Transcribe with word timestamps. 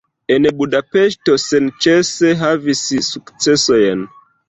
En 0.35 0.45
Budapeŝto 0.61 1.37
senĉese 1.45 2.35
havis 2.43 2.85
sukcesojn. 3.13 4.07